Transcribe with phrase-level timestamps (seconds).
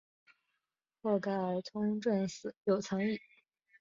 [1.03, 1.29] 后改
[1.71, 3.19] 通政司右参议。